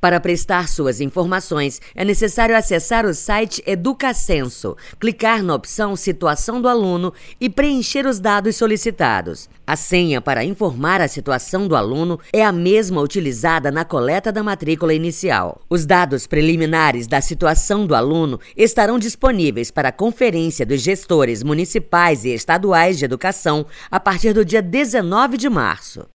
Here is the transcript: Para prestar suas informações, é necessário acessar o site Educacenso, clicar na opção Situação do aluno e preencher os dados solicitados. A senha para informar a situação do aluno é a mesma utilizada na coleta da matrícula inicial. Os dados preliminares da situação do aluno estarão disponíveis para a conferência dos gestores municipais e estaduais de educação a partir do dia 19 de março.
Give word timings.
Para 0.00 0.20
prestar 0.20 0.68
suas 0.68 1.00
informações, 1.00 1.80
é 1.92 2.04
necessário 2.04 2.56
acessar 2.56 3.04
o 3.04 3.12
site 3.12 3.60
Educacenso, 3.66 4.76
clicar 5.00 5.42
na 5.42 5.54
opção 5.54 5.96
Situação 5.96 6.62
do 6.62 6.68
aluno 6.68 7.12
e 7.40 7.50
preencher 7.50 8.06
os 8.06 8.20
dados 8.20 8.54
solicitados. 8.54 9.48
A 9.66 9.74
senha 9.74 10.20
para 10.20 10.44
informar 10.44 11.00
a 11.00 11.08
situação 11.08 11.66
do 11.66 11.74
aluno 11.74 12.20
é 12.32 12.44
a 12.44 12.52
mesma 12.52 13.00
utilizada 13.00 13.72
na 13.72 13.84
coleta 13.84 14.30
da 14.30 14.42
matrícula 14.42 14.94
inicial. 14.94 15.60
Os 15.68 15.84
dados 15.84 16.28
preliminares 16.28 17.08
da 17.08 17.20
situação 17.20 17.84
do 17.84 17.94
aluno 17.94 18.38
estarão 18.56 19.00
disponíveis 19.00 19.70
para 19.70 19.88
a 19.88 19.92
conferência 19.92 20.64
dos 20.64 20.80
gestores 20.80 21.42
municipais 21.42 22.24
e 22.24 22.28
estaduais 22.28 22.98
de 22.98 23.04
educação 23.04 23.66
a 23.90 23.98
partir 23.98 24.32
do 24.32 24.44
dia 24.44 24.62
19 24.62 25.36
de 25.36 25.48
março. 25.50 26.06